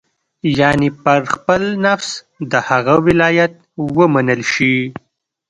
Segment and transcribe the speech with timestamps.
[0.59, 2.09] یعنې پر خپل نفس
[2.51, 3.53] د هغه ولایت
[3.97, 4.75] ومنل شي.